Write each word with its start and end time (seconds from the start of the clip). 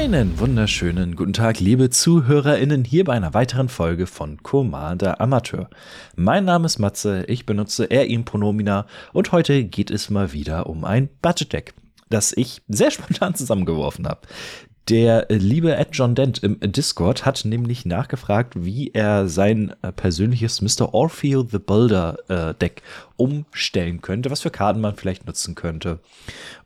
Einen 0.00 0.38
wunderschönen 0.38 1.14
guten 1.14 1.34
Tag, 1.34 1.60
liebe 1.60 1.90
ZuhörerInnen, 1.90 2.84
hier 2.84 3.04
bei 3.04 3.12
einer 3.12 3.34
weiteren 3.34 3.68
Folge 3.68 4.06
von 4.06 4.42
Commander 4.42 5.20
Amateur. 5.20 5.68
Mein 6.16 6.46
Name 6.46 6.64
ist 6.64 6.78
Matze, 6.78 7.24
ich 7.28 7.44
benutze 7.44 7.84
er, 7.84 8.06
ihm 8.06 8.24
Pronomina 8.24 8.86
und 9.12 9.30
heute 9.30 9.62
geht 9.62 9.90
es 9.90 10.08
mal 10.08 10.32
wieder 10.32 10.68
um 10.70 10.86
ein 10.86 11.10
Budget 11.20 11.52
Deck, 11.52 11.74
das 12.08 12.32
ich 12.34 12.62
sehr 12.66 12.90
spontan 12.90 13.34
zusammengeworfen 13.34 14.08
habe. 14.08 14.22
Der 14.88 15.26
liebe 15.28 15.76
Ed 15.76 15.90
John 15.92 16.14
Dent 16.14 16.42
im 16.42 16.58
Discord 16.60 17.24
hat 17.26 17.44
nämlich 17.44 17.84
nachgefragt, 17.84 18.54
wie 18.56 18.90
er 18.92 19.28
sein 19.28 19.74
persönliches 19.94 20.62
Mr. 20.62 20.94
Orfeo 20.94 21.46
the 21.48 21.58
Builder 21.58 22.16
äh, 22.28 22.54
Deck 22.54 22.82
umstellen 23.16 24.00
könnte, 24.00 24.30
was 24.30 24.40
für 24.40 24.50
Karten 24.50 24.80
man 24.80 24.96
vielleicht 24.96 25.26
nutzen 25.26 25.54
könnte. 25.54 26.00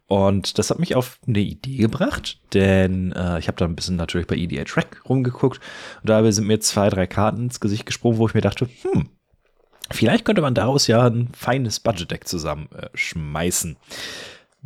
Und 0.07 0.59
das 0.59 0.71
hat 0.71 0.79
mich 0.79 0.95
auf 0.95 1.19
eine 1.27 1.41
Idee 1.41 1.79
gebracht, 1.79 2.39
denn 2.53 3.13
äh, 3.13 3.39
ich 3.39 3.49
habe 3.49 3.57
da 3.57 3.65
ein 3.65 3.75
bisschen 3.75 3.97
natürlich 3.97 4.27
bei 4.27 4.37
EDA 4.37 4.65
Track 4.65 5.03
rumgeguckt 5.09 5.61
und 6.03 6.09
dabei 6.09 6.31
sind 6.31 6.47
mir 6.47 6.61
zwei, 6.61 6.91
drei 6.91 7.07
Karten 7.07 7.45
ins 7.45 7.59
Gesicht 7.59 7.87
gesprungen, 7.87 8.19
wo 8.19 8.27
ich 8.29 8.35
mir 8.35 8.43
dachte, 8.43 8.69
hm, 8.83 9.09
vielleicht 9.91 10.27
könnte 10.27 10.43
man 10.43 10.55
daraus 10.55 10.87
ja 10.89 11.07
ein 11.07 11.29
feines 11.35 11.81
Budget-Deck 11.81 12.29
zusammenschmeißen. 12.29 13.73
Äh, 13.73 13.77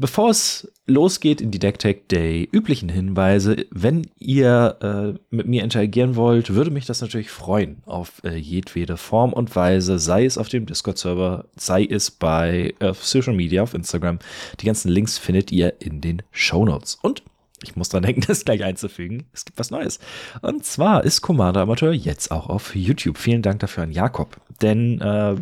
Bevor 0.01 0.31
es 0.31 0.73
losgeht 0.87 1.41
in 1.41 1.51
die 1.51 1.59
DeckTech 1.59 2.07
Day 2.07 2.49
üblichen 2.53 2.89
Hinweise, 2.89 3.67
wenn 3.73 4.09
ihr 4.17 4.77
äh, 4.81 5.19
mit 5.35 5.49
mir 5.49 5.65
interagieren 5.65 6.15
wollt, 6.15 6.55
würde 6.55 6.71
mich 6.71 6.87
das 6.87 7.01
natürlich 7.01 7.31
freuen 7.31 7.83
auf 7.85 8.23
äh, 8.23 8.37
jedwede 8.37 8.97
Form 8.97 9.33
und 9.33 9.57
Weise, 9.57 9.99
sei 9.99 10.25
es 10.25 10.39
auf 10.39 10.49
dem 10.49 10.67
Discord-Server, 10.67 11.47
sei 11.57 11.85
es 11.85 12.13
bei 12.13 12.75
äh, 12.79 12.95
Social 12.95 13.35
Media, 13.35 13.65
auf 13.65 13.75
Instagram. 13.75 14.21
Die 14.61 14.67
ganzen 14.67 14.89
Links 14.89 15.19
findet 15.19 15.51
ihr 15.51 15.81
in 15.81 16.01
den 16.01 16.23
Show 16.31 16.65
Notes. 16.65 16.97
Und 17.03 17.25
ich 17.63 17.77
muss 17.77 17.89
dran 17.89 18.03
denken, 18.03 18.23
das 18.27 18.45
gleich 18.45 18.65
einzufügen. 18.65 19.27
Es 19.33 19.45
gibt 19.45 19.59
was 19.59 19.71
Neues. 19.71 19.99
Und 20.43 20.65
zwar 20.65 21.05
ist 21.05 21.23
Commander 21.23 21.63
Amateur 21.63 21.93
jetzt 21.93 22.31
auch 22.31 22.49
auf 22.49 22.75
YouTube. 22.75 23.19
Vielen 23.19 23.43
Dank 23.43 23.61
dafür 23.61 23.85
an 23.85 23.93
Jakob. 23.93 24.41
Denn 24.63 25.01
äh, 25.01 25.37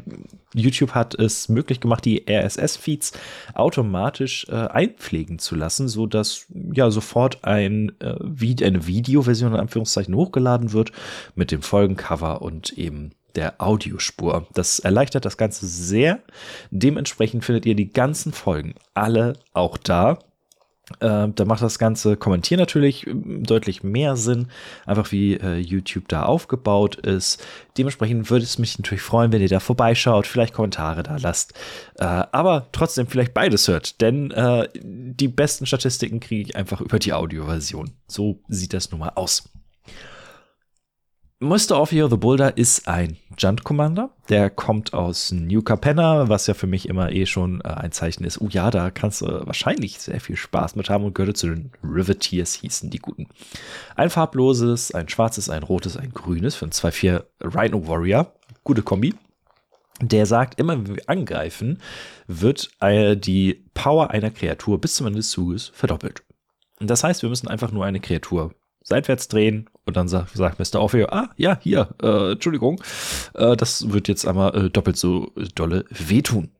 YouTube 0.54 0.92
hat 0.92 1.14
es 1.14 1.48
möglich 1.48 1.80
gemacht, 1.80 2.04
die 2.04 2.24
RSS-Feeds 2.28 3.12
automatisch 3.54 4.46
äh, 4.48 4.54
einpflegen 4.54 5.38
zu 5.38 5.54
lassen, 5.54 5.88
so 5.88 6.06
dass 6.06 6.46
ja 6.72 6.90
sofort 6.90 7.44
ein, 7.44 7.92
äh, 8.00 8.64
eine 8.64 8.86
Videoversion 8.86 9.52
in 9.52 9.60
Anführungszeichen 9.60 10.14
hochgeladen 10.14 10.72
wird 10.72 10.92
mit 11.34 11.50
dem 11.50 11.62
Folgencover 11.62 12.42
und 12.42 12.72
eben 12.72 13.12
der 13.36 13.60
Audiospur. 13.60 14.46
Das 14.54 14.78
erleichtert 14.78 15.24
das 15.24 15.36
Ganze 15.36 15.66
sehr. 15.66 16.20
Dementsprechend 16.70 17.44
findet 17.44 17.66
ihr 17.66 17.74
die 17.74 17.92
ganzen 17.92 18.32
Folgen 18.32 18.74
alle 18.94 19.34
auch 19.52 19.76
da. 19.76 20.18
Äh, 21.00 21.28
da 21.34 21.44
macht 21.44 21.62
das 21.62 21.78
ganze 21.78 22.16
Kommentieren 22.16 22.60
natürlich 22.60 23.06
ähm, 23.06 23.42
deutlich 23.42 23.82
mehr 23.82 24.16
Sinn, 24.16 24.48
einfach 24.86 25.10
wie 25.10 25.34
äh, 25.34 25.56
YouTube 25.56 26.08
da 26.08 26.22
aufgebaut 26.22 26.94
ist. 26.96 27.44
Dementsprechend 27.76 28.30
würde 28.30 28.44
es 28.44 28.58
mich 28.58 28.78
natürlich 28.78 29.02
freuen, 29.02 29.32
wenn 29.32 29.42
ihr 29.42 29.48
da 29.48 29.58
vorbeischaut, 29.58 30.28
vielleicht 30.28 30.54
Kommentare 30.54 31.02
da 31.02 31.16
lasst, 31.16 31.54
äh, 31.96 32.04
aber 32.04 32.68
trotzdem 32.70 33.08
vielleicht 33.08 33.34
beides 33.34 33.66
hört, 33.66 34.00
denn 34.00 34.30
äh, 34.30 34.68
die 34.74 35.28
besten 35.28 35.66
Statistiken 35.66 36.20
kriege 36.20 36.42
ich 36.42 36.56
einfach 36.56 36.80
über 36.80 37.00
die 37.00 37.12
Audioversion. 37.12 37.90
So 38.06 38.40
sieht 38.48 38.72
das 38.72 38.90
nun 38.92 39.00
mal 39.00 39.12
aus. 39.16 39.50
Mr. 41.38 41.72
Orfeo 41.72 42.08
the 42.08 42.16
Boulder 42.16 42.56
ist 42.56 42.88
ein 42.88 43.18
Junt 43.36 43.62
Commander. 43.62 44.08
Der 44.30 44.48
kommt 44.48 44.94
aus 44.94 45.32
New 45.32 45.60
Capenna, 45.60 46.30
was 46.30 46.46
ja 46.46 46.54
für 46.54 46.66
mich 46.66 46.88
immer 46.88 47.12
eh 47.12 47.26
schon 47.26 47.60
äh, 47.60 47.68
ein 47.68 47.92
Zeichen 47.92 48.24
ist. 48.24 48.40
Oh 48.40 48.48
ja, 48.48 48.70
da 48.70 48.90
kannst 48.90 49.20
du 49.20 49.26
wahrscheinlich 49.46 49.98
sehr 49.98 50.18
viel 50.18 50.36
Spaß 50.36 50.76
mit 50.76 50.88
haben 50.88 51.04
und 51.04 51.14
gehörte 51.14 51.34
zu 51.34 51.48
den 51.48 51.72
Riveteers, 51.84 52.54
hießen 52.54 52.88
die 52.88 53.00
guten. 53.00 53.28
Ein 53.96 54.08
farbloses, 54.08 54.94
ein 54.94 55.10
schwarzes, 55.10 55.50
ein 55.50 55.62
rotes, 55.62 55.98
ein 55.98 56.10
grünes 56.14 56.54
für 56.54 56.64
ein 56.64 56.70
2-4 56.70 57.24
Rhino 57.42 57.86
Warrior. 57.86 58.32
Gute 58.64 58.80
Kombi. 58.80 59.14
Der 60.00 60.24
sagt, 60.24 60.58
immer 60.58 60.72
wenn 60.72 60.96
wir 60.96 61.06
angreifen, 61.06 61.82
wird 62.26 62.70
äh, 62.80 63.14
die 63.14 63.62
Power 63.74 64.10
einer 64.10 64.30
Kreatur 64.30 64.80
bis 64.80 64.94
zum 64.94 65.06
Ende 65.06 65.18
des 65.18 65.28
Zuges 65.28 65.70
verdoppelt. 65.74 66.22
Das 66.80 67.04
heißt, 67.04 67.20
wir 67.20 67.28
müssen 67.28 67.48
einfach 67.48 67.72
nur 67.72 67.84
eine 67.84 68.00
Kreatur 68.00 68.54
seitwärts 68.86 69.26
drehen 69.26 69.68
und 69.84 69.96
dann 69.96 70.06
sagt, 70.06 70.36
sagt 70.36 70.60
Mr. 70.60 70.80
Orfeo, 70.80 71.08
ah, 71.08 71.30
ja, 71.36 71.58
hier, 71.60 71.88
äh, 72.00 72.32
Entschuldigung, 72.32 72.80
äh, 73.34 73.56
das 73.56 73.90
wird 73.90 74.06
jetzt 74.06 74.26
einmal 74.26 74.54
äh, 74.66 74.70
doppelt 74.70 74.96
so 74.96 75.32
dolle 75.56 75.84
wehtun. 75.90 76.52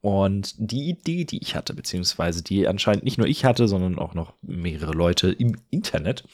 Und 0.00 0.54
die 0.58 0.88
Idee, 0.90 1.24
die 1.24 1.40
ich 1.40 1.54
hatte, 1.54 1.72
beziehungsweise 1.72 2.42
die 2.42 2.66
anscheinend 2.66 3.04
nicht 3.04 3.18
nur 3.18 3.28
ich 3.28 3.44
hatte, 3.44 3.68
sondern 3.68 3.98
auch 3.98 4.14
noch 4.14 4.34
mehrere 4.42 4.92
Leute 4.92 5.30
im 5.30 5.56
Internet, 5.70 6.24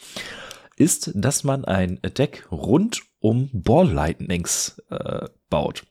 ist, 0.76 1.12
dass 1.14 1.44
man 1.44 1.66
ein 1.66 2.00
Deck 2.02 2.46
rund 2.50 3.02
um 3.20 3.50
Ball 3.52 3.88
Lightnings 3.88 4.82
äh, 4.88 5.26
baut. 5.50 5.84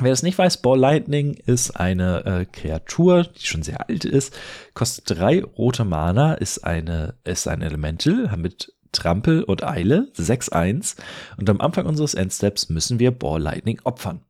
Wer 0.00 0.12
es 0.12 0.22
nicht 0.22 0.38
weiß, 0.38 0.62
Ball 0.62 0.78
Lightning 0.78 1.34
ist 1.34 1.72
eine 1.72 2.24
äh, 2.24 2.44
Kreatur, 2.44 3.24
die 3.24 3.46
schon 3.46 3.64
sehr 3.64 3.88
alt 3.88 4.04
ist, 4.04 4.32
kostet 4.72 5.18
drei 5.18 5.42
rote 5.42 5.84
Mana, 5.84 6.34
ist 6.34 6.64
eine, 6.64 7.14
ist 7.24 7.48
ein 7.48 7.62
Elemental 7.62 8.36
mit 8.36 8.72
Trampel 8.92 9.42
und 9.42 9.64
Eile, 9.64 10.10
6-1. 10.16 10.96
Und 11.36 11.50
am 11.50 11.60
Anfang 11.60 11.86
unseres 11.86 12.14
Endsteps 12.14 12.68
müssen 12.68 13.00
wir 13.00 13.10
Ball 13.10 13.42
Lightning 13.42 13.80
opfern. 13.82 14.22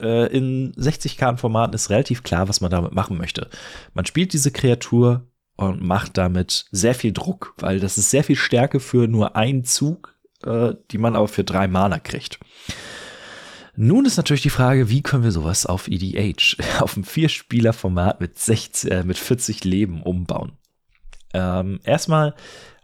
Äh, 0.00 0.26
in 0.26 0.72
60-Karten-Formaten 0.74 1.74
ist 1.74 1.88
relativ 1.88 2.22
klar, 2.22 2.48
was 2.48 2.60
man 2.60 2.70
damit 2.70 2.92
machen 2.92 3.16
möchte. 3.16 3.48
Man 3.94 4.04
spielt 4.04 4.34
diese 4.34 4.50
Kreatur 4.50 5.26
und 5.56 5.82
macht 5.82 6.18
damit 6.18 6.66
sehr 6.70 6.94
viel 6.94 7.12
Druck, 7.12 7.54
weil 7.58 7.80
das 7.80 7.96
ist 7.96 8.10
sehr 8.10 8.24
viel 8.24 8.36
Stärke 8.36 8.78
für 8.78 9.08
nur 9.08 9.36
einen 9.36 9.64
Zug, 9.64 10.14
äh, 10.44 10.74
die 10.90 10.98
man 10.98 11.16
aber 11.16 11.28
für 11.28 11.44
drei 11.44 11.66
Mana 11.66 11.98
kriegt. 11.98 12.38
Nun 13.76 14.06
ist 14.06 14.16
natürlich 14.16 14.42
die 14.42 14.50
Frage, 14.50 14.88
wie 14.88 15.02
können 15.02 15.22
wir 15.22 15.32
sowas 15.32 15.66
auf 15.66 15.88
EDH, 15.88 16.56
auf 16.80 16.96
einem 16.96 17.04
Vierspieler-Format 17.04 18.20
mit, 18.20 18.38
60, 18.38 18.90
äh, 18.90 19.04
mit 19.04 19.18
40 19.18 19.64
Leben 19.64 20.02
umbauen? 20.02 20.52
Ähm, 21.34 21.80
erstmal 21.84 22.34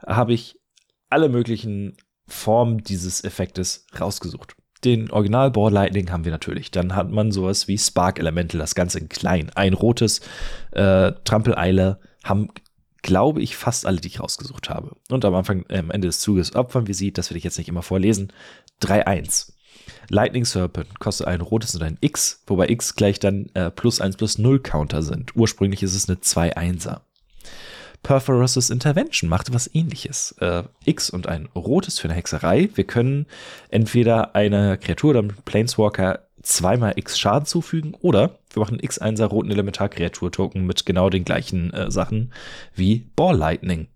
habe 0.07 0.35
ich 0.35 0.61
alle 1.09 1.29
möglichen 1.29 1.97
Formen 2.27 2.79
dieses 2.79 3.25
Effektes 3.25 3.87
rausgesucht. 3.99 4.55
Den 4.85 5.11
Original 5.11 5.51
Board 5.51 5.73
Lightning 5.73 6.11
haben 6.11 6.25
wir 6.25 6.33
natürlich. 6.33 6.71
Dann 6.71 6.97
hat 6.97 7.11
man 7.11 7.31
sowas 7.31 7.69
wie 7.69 7.79
Spark 7.79 8.19
Elemental, 8.19 8.59
das 8.59 8.75
Ganze 8.75 8.99
in 8.99 9.09
klein. 9.09 9.51
Ein 9.55 9.75
rotes 9.75 10.21
äh, 10.73 11.13
Trampeleile 11.25 12.01
haben, 12.25 12.49
glaube 13.03 13.41
ich, 13.41 13.57
fast 13.57 13.87
alle, 13.87 14.01
die 14.01 14.09
ich 14.09 14.21
rausgesucht 14.21 14.71
habe. 14.71 14.97
Und 15.09 15.25
am 15.25 15.35
Anfang, 15.35 15.65
am 15.71 15.91
Ende 15.91 16.09
des 16.09 16.21
Zuges 16.21 16.55
opfern 16.55 16.87
wir 16.87 16.95
sie, 16.95 17.13
das 17.13 17.31
will 17.31 17.37
ich 17.37 17.45
jetzt 17.45 17.59
nicht 17.59 17.69
immer 17.69 17.83
vorlesen. 17.83 18.33
3-1. 18.83 19.53
Lightning 20.09 20.44
Serpent 20.44 20.98
kostet 21.00 21.26
ein 21.26 21.41
rotes 21.41 21.75
und 21.75 21.82
ein 21.82 21.98
X, 22.00 22.43
wobei 22.47 22.69
X 22.69 22.94
gleich 22.94 23.19
dann 23.19 23.50
äh, 23.54 23.70
plus 23.70 24.00
1 24.00 24.16
plus 24.16 24.38
0 24.38 24.60
Counter 24.60 25.03
sind. 25.03 25.34
Ursprünglich 25.37 25.82
ist 25.82 25.94
es 25.94 26.09
eine 26.09 26.19
2-1er. 26.19 27.00
Perforous 28.03 28.69
Intervention 28.69 29.31
macht 29.31 29.54
was 29.54 29.72
ähnliches. 29.72 30.32
Äh, 30.41 30.65
X 30.84 31.09
und 31.09 31.28
ein 31.28 31.48
rotes 31.54 31.98
für 31.98 32.09
eine 32.09 32.15
Hexerei. 32.15 32.69
Wir 32.75 32.84
können 32.84 33.26
entweder 33.70 34.34
einer 34.34 34.76
Kreatur 34.76 35.11
oder 35.11 35.20
einem 35.20 35.37
Planeswalker 35.44 36.20
zweimal 36.43 36.94
X 36.96 37.19
Schaden 37.19 37.46
zufügen 37.46 37.94
oder 38.00 38.38
wir 38.52 38.61
machen 38.61 38.81
X1er 38.81 39.26
roten 39.26 39.50
Elementar-Kreatur-Token 39.50 40.67
mit 40.67 40.85
genau 40.85 41.08
den 41.08 41.25
gleichen 41.25 41.73
äh, 41.73 41.90
Sachen 41.90 42.32
wie 42.75 43.06
Ball 43.17 43.37
Lightning. 43.37 43.87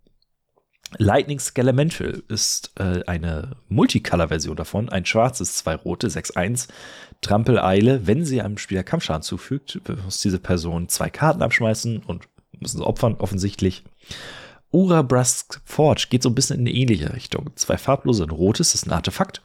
Lightning 0.98 1.38
Skelemental 1.38 2.22
ist 2.28 2.72
äh, 2.78 3.02
eine 3.06 3.56
Multicolor-Version 3.68 4.56
davon. 4.56 4.88
Ein 4.88 5.04
schwarzes, 5.04 5.56
zwei 5.56 5.74
rote, 5.74 6.08
6-1. 6.08 6.68
Trampeleile. 7.20 8.06
Wenn 8.06 8.24
sie 8.24 8.42
einem 8.42 8.58
Spieler 8.58 8.82
Kampfschaden 8.82 9.22
zufügt, 9.22 9.80
muss 10.04 10.20
diese 10.20 10.38
Person 10.38 10.88
zwei 10.88 11.10
Karten 11.10 11.42
abschmeißen 11.42 11.98
und 11.98 12.28
müssen 12.58 12.78
sie 12.78 12.86
opfern, 12.86 13.16
offensichtlich. 13.18 13.84
Ura 14.70 15.02
Brask 15.02 15.60
Forge 15.64 16.06
geht 16.10 16.22
so 16.22 16.28
ein 16.28 16.34
bisschen 16.34 16.58
in 16.58 16.66
eine 16.66 16.76
ähnliche 16.76 17.14
Richtung. 17.14 17.50
Zwei 17.54 17.78
farblose, 17.78 18.24
ein 18.24 18.30
rotes, 18.30 18.74
ist 18.74 18.86
ein 18.86 18.92
Artefakt. 18.92 19.42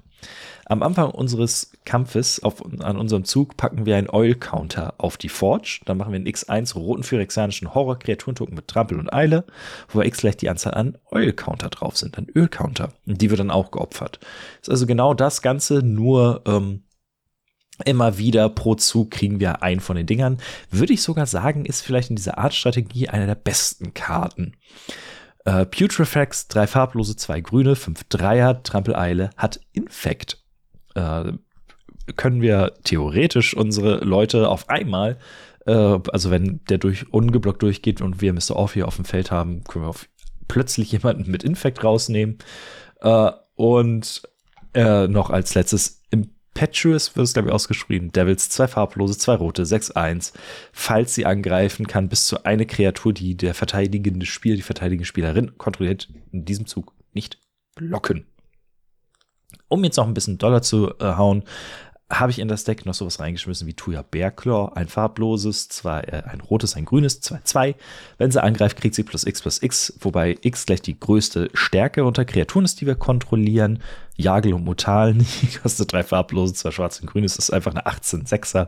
Am 0.71 0.83
Anfang 0.83 1.11
unseres 1.11 1.73
Kampfes 1.83 2.41
auf, 2.43 2.63
an 2.63 2.97
unserem 2.97 3.25
Zug 3.25 3.57
packen 3.57 3.85
wir 3.85 3.97
einen 3.97 4.09
Oil-Counter 4.09 4.93
auf 4.99 5.17
die 5.17 5.27
Forge. 5.27 5.81
Dann 5.83 5.97
machen 5.97 6.13
wir 6.13 6.15
einen 6.15 6.29
X1 6.29 6.75
roten 6.75 7.03
phyrexianischen 7.03 7.75
Horror-Kreaturentoken 7.75 8.55
mit 8.55 8.69
Trampel 8.69 8.97
und 8.97 9.11
Eile, 9.11 9.43
wo 9.89 9.99
bei 9.99 10.05
X 10.05 10.19
gleich 10.19 10.37
die 10.37 10.47
Anzahl 10.47 10.73
an 10.75 10.97
Oil-Counter 11.11 11.67
drauf 11.67 11.97
sind, 11.97 12.17
ein 12.17 12.29
Öl-Counter. 12.33 12.93
Und 13.05 13.21
die 13.21 13.29
wird 13.29 13.41
dann 13.41 13.51
auch 13.51 13.71
geopfert. 13.71 14.21
ist 14.61 14.69
also 14.69 14.87
genau 14.87 15.13
das 15.13 15.41
Ganze, 15.41 15.83
nur 15.83 16.41
ähm, 16.45 16.83
immer 17.83 18.17
wieder 18.17 18.47
pro 18.47 18.75
Zug 18.75 19.11
kriegen 19.11 19.41
wir 19.41 19.63
einen 19.63 19.81
von 19.81 19.97
den 19.97 20.05
Dingern. 20.05 20.37
Würde 20.69 20.93
ich 20.93 21.01
sogar 21.01 21.25
sagen, 21.25 21.65
ist 21.65 21.81
vielleicht 21.81 22.11
in 22.11 22.15
dieser 22.15 22.37
Art 22.37 22.53
Strategie 22.53 23.09
eine 23.09 23.25
der 23.25 23.35
besten 23.35 23.93
Karten. 23.93 24.53
Äh, 25.43 25.65
Putrefax, 25.65 26.47
drei 26.47 26.65
farblose, 26.65 27.17
zwei 27.17 27.41
grüne, 27.41 27.75
fünf 27.75 28.05
Dreier, 28.05 28.63
Trampeleile, 28.63 29.31
hat 29.35 29.59
Infekt 29.73 30.40
äh, 30.95 31.33
können 32.15 32.41
wir 32.41 32.73
theoretisch 32.83 33.55
unsere 33.55 34.03
Leute 34.03 34.49
auf 34.49 34.69
einmal, 34.69 35.17
äh, 35.65 35.71
also 35.71 36.31
wenn 36.31 36.61
der 36.69 36.77
durch 36.77 37.11
ungeblockt 37.13 37.61
durchgeht 37.61 38.01
und 38.01 38.21
wir 38.21 38.33
Mr. 38.33 38.55
Off 38.55 38.73
hier 38.73 38.87
auf 38.87 38.95
dem 38.95 39.05
Feld 39.05 39.31
haben, 39.31 39.63
können 39.63 39.85
wir 39.85 39.95
plötzlich 40.47 40.91
jemanden 40.91 41.29
mit 41.29 41.43
Infekt 41.43 41.83
rausnehmen. 41.83 42.39
Äh, 43.01 43.31
und 43.55 44.23
äh, 44.73 45.07
noch 45.07 45.29
als 45.29 45.53
letztes 45.53 46.01
Impetuous 46.09 47.15
wird 47.15 47.25
es, 47.25 47.33
glaube 47.33 47.49
ich, 47.49 47.53
ausgeschrieben. 47.53 48.11
Devils, 48.11 48.49
zwei 48.49 48.67
farblose, 48.67 49.17
zwei 49.17 49.35
rote, 49.35 49.63
6-1. 49.63 50.33
Falls 50.73 51.13
sie 51.13 51.25
angreifen, 51.25 51.87
kann 51.87 52.09
bis 52.09 52.25
zu 52.25 52.43
eine 52.43 52.65
Kreatur, 52.65 53.13
die 53.13 53.35
der 53.35 53.53
verteidigende 53.53 54.25
Spieler, 54.25 54.55
die 54.55 54.61
verteidigende 54.61 55.05
Spielerin 55.05 55.57
kontrolliert, 55.57 56.09
in 56.31 56.45
diesem 56.45 56.65
Zug 56.65 56.93
nicht 57.13 57.39
blocken. 57.75 58.25
Um 59.71 59.85
jetzt 59.85 59.95
noch 59.95 60.05
ein 60.05 60.13
bisschen 60.13 60.37
Dollar 60.37 60.61
zu 60.61 60.89
äh, 60.99 61.15
hauen, 61.15 61.43
habe 62.11 62.29
ich 62.29 62.39
in 62.39 62.49
das 62.49 62.65
Deck 62.65 62.85
noch 62.85 62.93
sowas 62.93 63.21
reingeschmissen 63.21 63.67
wie 63.67 63.73
Tuya 63.73 64.01
Bearclaw, 64.01 64.73
ein 64.75 64.89
farbloses, 64.89 65.69
zwei, 65.69 66.01
äh, 66.01 66.23
ein 66.25 66.41
rotes, 66.41 66.75
ein 66.75 66.83
grünes, 66.83 67.23
2-2. 67.23 67.75
Wenn 68.17 68.31
sie 68.31 68.43
angreift, 68.43 68.77
kriegt 68.77 68.95
sie 68.95 69.03
plus 69.03 69.25
x 69.25 69.41
plus 69.41 69.63
x, 69.63 69.93
wobei 70.01 70.37
x 70.41 70.65
gleich 70.65 70.81
die 70.81 70.99
größte 70.99 71.49
Stärke 71.53 72.03
unter 72.03 72.25
Kreaturen 72.25 72.65
ist, 72.65 72.81
die 72.81 72.85
wir 72.85 72.95
kontrollieren. 72.95 73.81
Jagel 74.17 74.53
und 74.53 74.65
Mutal, 74.65 75.13
die 75.41 75.57
kostet 75.63 75.93
drei 75.93 76.03
farblose, 76.03 76.53
zwei 76.53 76.71
schwarz 76.71 76.99
und 76.99 77.07
grün, 77.07 77.23
das 77.23 77.37
ist 77.37 77.51
einfach 77.51 77.71
eine 77.71 77.85
18-6er. 77.87 78.67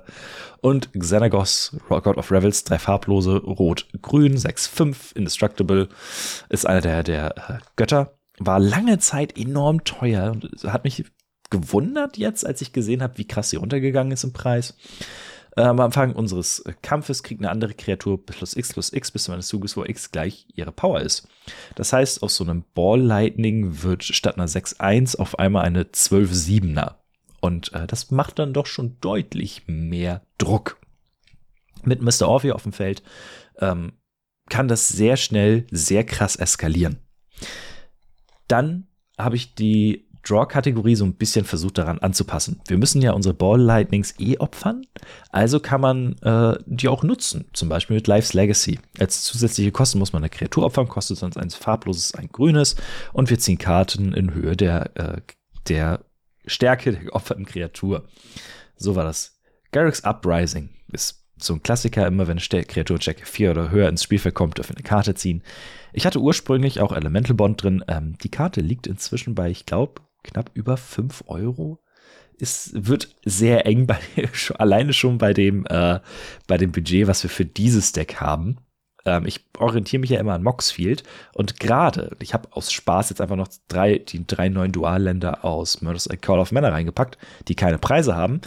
Und 0.61 0.93
Xenagos, 0.93 1.75
God 1.89 2.17
of 2.17 2.31
Revels, 2.31 2.63
drei 2.63 2.79
farblose, 2.79 3.35
rot-grün, 3.39 4.37
6-5, 4.37 5.17
Indestructible, 5.17 5.89
ist 6.47 6.65
einer 6.65 6.81
der, 6.81 7.03
der 7.03 7.37
äh, 7.49 7.59
Götter 7.75 8.13
war 8.45 8.59
lange 8.59 8.99
Zeit 8.99 9.37
enorm 9.37 9.83
teuer 9.83 10.31
und 10.31 10.63
hat 10.63 10.83
mich 10.83 11.05
gewundert 11.49 12.17
jetzt, 12.17 12.45
als 12.45 12.61
ich 12.61 12.73
gesehen 12.73 13.03
habe, 13.03 13.17
wie 13.17 13.27
krass 13.27 13.51
sie 13.51 13.57
runtergegangen 13.57 14.11
ist 14.11 14.23
im 14.23 14.33
Preis. 14.33 14.75
Äh, 15.55 15.61
am 15.61 15.79
Anfang 15.79 16.13
unseres 16.13 16.63
Kampfes 16.81 17.21
kriegt 17.21 17.41
eine 17.41 17.51
andere 17.51 17.73
Kreatur 17.73 18.25
plus 18.25 18.55
x 18.55 18.73
plus 18.73 18.91
x 18.91 19.11
bis 19.11 19.25
zu 19.25 19.31
eines 19.31 19.47
Zuges, 19.47 19.77
wo 19.77 19.83
x 19.83 20.11
gleich 20.11 20.47
ihre 20.55 20.71
Power 20.71 21.01
ist. 21.01 21.27
Das 21.75 21.93
heißt, 21.93 22.23
aus 22.23 22.35
so 22.35 22.43
einem 22.43 22.63
Ball 22.73 22.99
Lightning 22.99 23.83
wird 23.83 24.03
statt 24.03 24.35
einer 24.35 24.47
6-1 24.47 25.17
auf 25.17 25.37
einmal 25.37 25.63
eine 25.65 25.83
12-7er. 25.83 26.95
Und 27.39 27.73
äh, 27.73 27.85
das 27.85 28.09
macht 28.09 28.39
dann 28.39 28.53
doch 28.53 28.65
schon 28.65 28.97
deutlich 28.99 29.63
mehr 29.67 30.25
Druck. 30.37 30.77
Mit 31.83 32.01
Mr. 32.01 32.27
Orphy 32.27 32.51
auf 32.51 32.63
dem 32.63 32.73
Feld 32.73 33.03
ähm, 33.59 33.93
kann 34.49 34.67
das 34.67 34.89
sehr 34.89 35.17
schnell 35.17 35.67
sehr 35.69 36.03
krass 36.03 36.35
eskalieren. 36.35 36.97
Dann 38.47 38.87
habe 39.17 39.35
ich 39.35 39.55
die 39.55 40.07
Draw-Kategorie 40.23 40.95
so 40.95 41.03
ein 41.03 41.15
bisschen 41.15 41.45
versucht 41.45 41.77
daran 41.77 41.99
anzupassen. 41.99 42.61
Wir 42.67 42.77
müssen 42.77 43.01
ja 43.01 43.11
unsere 43.11 43.33
Ball 43.33 43.59
Lightnings 43.59 44.15
eh 44.19 44.37
opfern, 44.37 44.85
also 45.29 45.59
kann 45.59 45.81
man 45.81 46.17
äh, 46.21 46.57
die 46.65 46.87
auch 46.87 47.03
nutzen, 47.03 47.45
zum 47.53 47.69
Beispiel 47.69 47.97
mit 47.97 48.07
Life's 48.07 48.33
Legacy. 48.33 48.79
Als 48.99 49.23
zusätzliche 49.23 49.71
Kosten 49.71 49.99
muss 49.99 50.13
man 50.13 50.23
eine 50.23 50.29
Kreatur 50.29 50.65
opfern, 50.65 50.87
kostet 50.87 51.17
sonst 51.17 51.37
ein 51.37 51.49
farbloses, 51.49 52.15
ein 52.15 52.29
grünes 52.29 52.77
und 53.11 53.29
wir 53.29 53.37
ziehen 53.37 53.57
Karten 53.57 54.13
in 54.13 54.33
Höhe 54.33 54.55
der, 54.55 54.95
äh, 54.95 55.21
der 55.67 56.05
Stärke 56.45 56.93
der 56.93 57.03
geopferten 57.03 57.45
Kreatur. 57.45 58.07
So 58.77 58.95
war 58.95 59.03
das. 59.03 59.39
Garrick's 59.71 60.03
Uprising 60.03 60.69
ist 60.91 61.22
so 61.37 61.53
ein 61.53 61.63
Klassiker, 61.63 62.07
immer 62.07 62.27
wenn 62.27 62.37
Kreatur 62.37 62.99
Check 62.99 63.27
4 63.27 63.51
oder 63.51 63.71
höher 63.71 63.89
ins 63.89 64.03
Spielfeld 64.03 64.35
kommt, 64.35 64.57
dürfen 64.57 64.71
wir 64.71 64.77
eine 64.77 64.83
Karte 64.83 65.15
ziehen. 65.15 65.43
Ich 65.91 66.05
hatte 66.05 66.19
ursprünglich 66.19 66.79
auch 66.79 66.91
Elemental 66.91 67.35
Bond 67.35 67.61
drin. 67.63 67.83
Ähm, 67.87 68.17
die 68.23 68.29
Karte 68.29 68.61
liegt 68.61 68.87
inzwischen 68.87 69.35
bei, 69.35 69.49
ich 69.49 69.65
glaube, 69.65 70.01
knapp 70.23 70.51
über 70.53 70.77
5 70.77 71.23
Euro. 71.27 71.79
Es 72.39 72.71
wird 72.73 73.15
sehr 73.23 73.65
eng 73.65 73.87
bei, 73.87 73.99
alleine 74.57 74.93
schon 74.93 75.17
bei 75.17 75.33
dem, 75.33 75.65
äh, 75.67 75.99
bei 76.47 76.57
dem 76.57 76.71
Budget, 76.71 77.07
was 77.07 77.23
wir 77.23 77.29
für 77.29 77.45
dieses 77.45 77.91
Deck 77.91 78.15
haben. 78.15 78.57
Ähm, 79.05 79.25
ich 79.25 79.45
orientiere 79.57 79.99
mich 79.99 80.09
ja 80.09 80.19
immer 80.19 80.33
an 80.33 80.43
Moxfield 80.43 81.03
und 81.33 81.59
gerade, 81.59 82.15
ich 82.21 82.33
habe 82.33 82.47
aus 82.51 82.71
Spaß 82.71 83.09
jetzt 83.09 83.21
einfach 83.21 83.35
noch 83.35 83.49
drei, 83.67 83.97
die 83.99 84.25
drei 84.25 84.49
neuen 84.49 84.71
Dualländer 84.71 85.43
aus 85.43 85.81
Murders 85.81 86.09
Call 86.21 86.39
of 86.39 86.51
Manor 86.51 86.71
reingepackt, 86.71 87.17
die 87.47 87.55
keine 87.55 87.77
Preise 87.77 88.15
haben. 88.15 88.41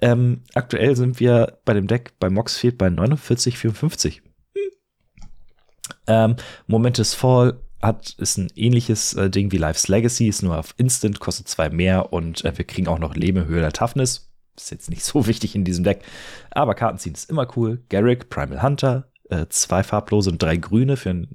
Ähm, 0.00 0.42
aktuell 0.54 0.94
sind 0.96 1.20
wir 1.20 1.58
bei 1.64 1.74
dem 1.74 1.86
Deck 1.86 2.12
bei 2.20 2.30
Moxfield 2.30 2.78
bei 2.78 2.86
49,54. 2.88 4.16
Hm. 4.16 4.22
Ähm, 6.06 6.36
Momentous 6.66 7.14
Fall 7.14 7.60
hat, 7.82 8.10
ist 8.18 8.38
ein 8.38 8.50
ähnliches 8.56 9.14
äh, 9.14 9.30
Ding 9.30 9.52
wie 9.52 9.56
Life's 9.56 9.88
Legacy, 9.88 10.28
ist 10.28 10.42
nur 10.42 10.58
auf 10.58 10.74
Instant, 10.76 11.20
kostet 11.20 11.48
zwei 11.48 11.70
mehr 11.70 12.12
und 12.12 12.44
äh, 12.44 12.56
wir 12.56 12.64
kriegen 12.64 12.88
auch 12.88 12.98
noch 12.98 13.14
Leben 13.14 13.46
Höhe 13.46 13.60
der 13.60 13.72
Toughness. 13.72 14.30
Ist 14.56 14.70
jetzt 14.70 14.90
nicht 14.90 15.04
so 15.04 15.26
wichtig 15.28 15.54
in 15.54 15.64
diesem 15.64 15.84
Deck, 15.84 16.02
aber 16.50 16.74
Karten 16.74 16.98
ziehen 16.98 17.14
ist 17.14 17.30
immer 17.30 17.46
cool. 17.56 17.82
Garrick, 17.88 18.30
Primal 18.30 18.62
Hunter, 18.62 19.10
äh, 19.30 19.46
zwei 19.48 19.82
farblose 19.82 20.30
und 20.30 20.42
drei 20.42 20.56
grüne 20.56 20.96
für 20.96 21.26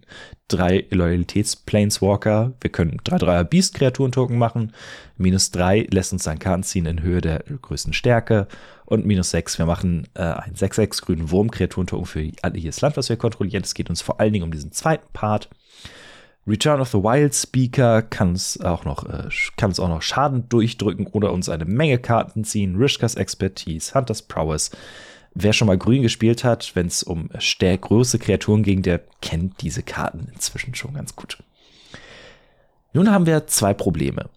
drei 0.48 0.86
Loyalitäts-Planeswalker. 0.90 2.54
Wir 2.60 2.72
können 2.72 3.00
drei 3.04 3.18
Dreier 3.18 3.44
Beast-Kreaturen-Token 3.44 4.38
machen. 4.38 4.74
Minus 5.18 5.52
drei 5.52 5.88
lässt 5.92 6.14
uns 6.14 6.24
dann 6.24 6.40
Karten 6.40 6.64
ziehen 6.64 6.86
in 6.86 7.02
Höhe 7.02 7.22
der 7.22 7.44
größten 7.62 7.94
Stärke. 7.94 8.48
Und 8.86 9.06
minus 9.06 9.32
sechs, 9.32 9.58
wir 9.58 9.66
machen 9.66 10.08
äh, 10.14 10.22
einen 10.22 10.56
6-6 10.56 11.06
grünen 11.06 11.32
Wurm-Kreaturen-Token 11.32 12.06
für 12.06 12.22
jedes 12.54 12.82
Land, 12.82 12.98
was 12.98 13.10
wir 13.10 13.18
kontrollieren. 13.18 13.64
Es 13.64 13.74
geht 13.74 13.90
uns 13.90 14.02
vor 14.02 14.20
allen 14.20 14.34
Dingen 14.34 14.46
um 14.46 14.52
diesen 14.52 14.72
zweiten 14.72 15.08
Part. 15.14 15.50
Return 16.46 16.82
of 16.82 16.90
the 16.90 16.98
Wild 16.98 17.34
Speaker 17.34 18.02
kann 18.02 18.30
uns 18.30 18.60
auch 18.60 18.84
noch, 18.84 19.06
äh, 19.06 19.30
auch 19.62 19.88
noch 19.88 20.02
Schaden 20.02 20.50
durchdrücken 20.50 21.08
oder 21.08 21.32
uns 21.32 21.48
eine 21.48 21.66
Menge 21.66 22.00
Karten 22.00 22.44
ziehen. 22.44 22.76
Rishkas 22.76 23.16
Expertise, 23.16 23.94
Hunters 23.94 24.22
Prowess. 24.22 24.72
Wer 25.36 25.54
schon 25.54 25.68
mal 25.68 25.78
grün 25.78 26.04
gespielt 26.04 26.44
hat, 26.44 26.76
wenn 26.76 26.88
es 26.88 27.04
um 27.04 27.30
große 27.30 28.20
Kreaturen 28.20 28.64
ging, 28.64 28.82
der 28.82 29.02
kennt 29.22 29.62
diese 29.62 29.84
Karten 29.84 30.28
inzwischen 30.34 30.76
schon 30.76 30.94
ganz 30.94 31.16
gut. 31.16 31.42
Nun 32.94 33.10
haben 33.10 33.26
wir 33.26 33.48
zwei 33.48 33.74
Probleme. 33.74 34.30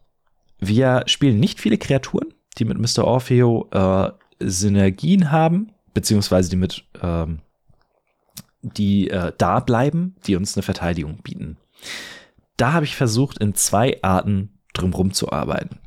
Wir 0.58 1.02
spielen 1.06 1.38
nicht 1.38 1.60
viele 1.60 1.76
Kreaturen, 1.76 2.32
die 2.58 2.64
mit 2.64 2.78
Mr. 2.78 3.04
Orfeo 3.04 3.68
äh, 3.70 4.10
Synergien 4.40 5.30
haben, 5.30 5.72
beziehungsweise 5.92 6.48
die 6.48 6.56
mit 6.56 6.84
ähm, 7.02 7.40
die 8.62 9.10
äh, 9.10 9.32
da 9.36 9.60
bleiben, 9.60 10.16
die 10.26 10.36
uns 10.36 10.56
eine 10.56 10.62
Verteidigung 10.62 11.18
bieten. 11.22 11.56
Da 12.56 12.72
habe 12.72 12.86
ich 12.86 12.96
versucht, 12.96 13.38
in 13.38 13.54
zwei 13.54 13.98
Arten 14.02 14.58
drumherum 14.72 15.12
zu 15.12 15.30
arbeiten. 15.30 15.78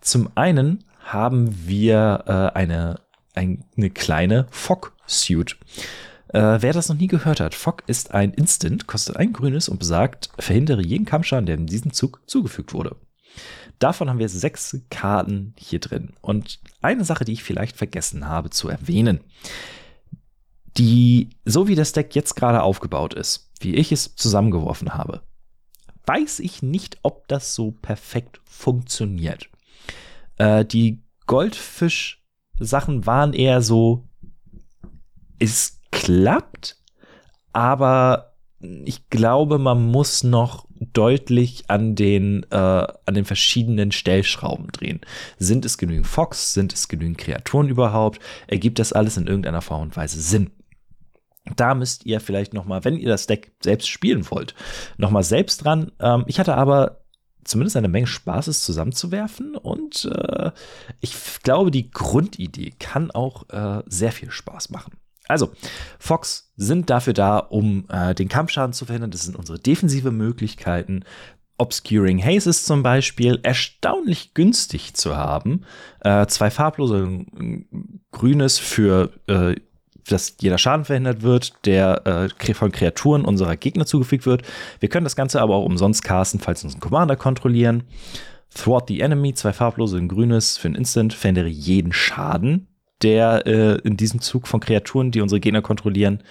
Zum 0.00 0.30
einen 0.34 0.84
haben 1.04 1.66
wir 1.66 2.24
äh, 2.26 2.56
eine, 2.56 2.56
ein, 2.56 3.00
eine 3.34 3.90
kleine 3.90 4.46
Fog-Suit. 4.50 5.56
Äh, 6.28 6.62
wer 6.62 6.72
das 6.72 6.88
noch 6.88 6.96
nie 6.96 7.08
gehört 7.08 7.40
hat, 7.40 7.54
Fog 7.54 7.82
ist 7.86 8.12
ein 8.12 8.32
Instant, 8.32 8.86
kostet 8.86 9.16
ein 9.16 9.32
grünes 9.32 9.68
und 9.68 9.78
besagt, 9.78 10.30
verhindere 10.38 10.82
jeden 10.82 11.04
Kampfschaden, 11.04 11.46
der 11.46 11.56
in 11.56 11.66
diesem 11.66 11.92
Zug 11.92 12.22
zugefügt 12.26 12.72
wurde. 12.72 12.96
Davon 13.78 14.08
haben 14.08 14.18
wir 14.18 14.28
sechs 14.28 14.78
Karten 14.90 15.54
hier 15.58 15.80
drin. 15.80 16.14
Und 16.20 16.60
eine 16.80 17.04
Sache, 17.04 17.24
die 17.24 17.32
ich 17.32 17.42
vielleicht 17.42 17.76
vergessen 17.76 18.28
habe 18.28 18.50
zu 18.50 18.68
erwähnen. 18.68 19.20
Die, 20.78 21.30
so 21.44 21.68
wie 21.68 21.74
das 21.74 21.92
Deck 21.92 22.14
jetzt 22.14 22.34
gerade 22.34 22.62
aufgebaut 22.62 23.12
ist, 23.12 23.50
wie 23.60 23.74
ich 23.74 23.92
es 23.92 24.16
zusammengeworfen 24.16 24.94
habe, 24.94 25.22
weiß 26.06 26.40
ich 26.40 26.62
nicht, 26.62 26.98
ob 27.02 27.28
das 27.28 27.54
so 27.54 27.72
perfekt 27.72 28.40
funktioniert. 28.44 29.50
Äh, 30.38 30.64
die 30.64 31.02
Goldfisch-Sachen 32.62 33.06
waren 33.06 33.32
eher 33.32 33.62
so, 33.62 34.08
es 35.38 35.80
klappt, 35.90 36.76
aber 37.52 38.34
ich 38.60 39.10
glaube, 39.10 39.58
man 39.58 39.90
muss 39.90 40.22
noch 40.22 40.66
deutlich 40.92 41.64
an 41.68 41.94
den, 41.96 42.46
äh, 42.50 42.56
an 42.56 43.14
den 43.14 43.24
verschiedenen 43.24 43.90
Stellschrauben 43.92 44.68
drehen. 44.68 45.00
Sind 45.38 45.64
es 45.64 45.78
genügend 45.78 46.06
Fox? 46.06 46.54
Sind 46.54 46.72
es 46.72 46.88
genügend 46.88 47.18
Kreaturen 47.18 47.68
überhaupt? 47.68 48.20
Ergibt 48.46 48.78
das 48.78 48.92
alles 48.92 49.16
in 49.16 49.26
irgendeiner 49.26 49.62
Form 49.62 49.82
und 49.82 49.96
Weise 49.96 50.20
Sinn? 50.20 50.50
Da 51.56 51.74
müsst 51.74 52.06
ihr 52.06 52.20
vielleicht 52.20 52.54
noch 52.54 52.66
mal, 52.66 52.84
wenn 52.84 52.96
ihr 52.96 53.08
das 53.08 53.26
Deck 53.26 53.52
selbst 53.60 53.88
spielen 53.88 54.30
wollt, 54.30 54.54
noch 54.96 55.10
mal 55.10 55.24
selbst 55.24 55.64
dran. 55.64 55.90
Ähm, 55.98 56.24
ich 56.28 56.38
hatte 56.38 56.54
aber 56.54 57.01
zumindest 57.44 57.76
eine 57.76 57.88
Menge 57.88 58.06
Spaß 58.06 58.48
ist, 58.48 58.64
zusammenzuwerfen. 58.64 59.56
Und 59.56 60.04
äh, 60.04 60.50
ich 61.00 61.14
glaube, 61.42 61.70
die 61.70 61.90
Grundidee 61.90 62.72
kann 62.78 63.10
auch 63.10 63.48
äh, 63.50 63.82
sehr 63.86 64.12
viel 64.12 64.30
Spaß 64.30 64.70
machen. 64.70 64.92
Also, 65.28 65.52
Fox 65.98 66.52
sind 66.56 66.90
dafür 66.90 67.12
da, 67.12 67.38
um 67.38 67.86
äh, 67.88 68.14
den 68.14 68.28
Kampfschaden 68.28 68.72
zu 68.72 68.84
verhindern. 68.84 69.12
Das 69.12 69.22
sind 69.22 69.36
unsere 69.36 69.58
defensive 69.58 70.10
Möglichkeiten. 70.10 71.04
Obscuring 71.58 72.22
Haze 72.22 72.50
ist 72.50 72.66
zum 72.66 72.82
Beispiel 72.82 73.38
erstaunlich 73.42 74.34
günstig 74.34 74.94
zu 74.94 75.16
haben. 75.16 75.64
Äh, 76.00 76.26
zwei 76.26 76.50
farblose, 76.50 77.04
ein 77.04 78.00
grünes 78.10 78.58
für 78.58 79.12
äh, 79.28 79.54
dass 80.08 80.36
jeder 80.40 80.58
Schaden 80.58 80.84
verhindert 80.84 81.22
wird, 81.22 81.52
der 81.64 82.28
äh, 82.40 82.54
von 82.54 82.72
Kreaturen 82.72 83.24
unserer 83.24 83.56
Gegner 83.56 83.86
zugefügt 83.86 84.26
wird. 84.26 84.42
Wir 84.80 84.88
können 84.88 85.04
das 85.04 85.16
Ganze 85.16 85.40
aber 85.40 85.54
auch 85.54 85.64
umsonst 85.64 86.02
casten, 86.04 86.40
falls 86.40 86.62
wir 86.62 86.66
unseren 86.66 86.80
Commander 86.80 87.16
kontrollieren. 87.16 87.84
Thwart 88.54 88.88
the 88.88 89.00
Enemy, 89.00 89.34
zwei 89.34 89.52
farblose, 89.52 89.96
ein 89.96 90.08
grünes 90.08 90.58
für 90.58 90.68
ein 90.68 90.74
Instant, 90.74 91.14
verhindere 91.14 91.48
jeden 91.48 91.92
Schaden, 91.92 92.68
der 93.02 93.46
äh, 93.46 93.78
in 93.82 93.96
diesem 93.96 94.20
Zug 94.20 94.46
von 94.46 94.60
Kreaturen, 94.60 95.10
die 95.10 95.20
unsere 95.20 95.40
Gegner 95.40 95.62
kontrollieren, 95.62 96.22